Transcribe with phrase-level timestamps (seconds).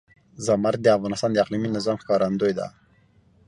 [0.45, 2.67] زمرد د افغانستان د اقلیمي نظام ښکارندوی ده.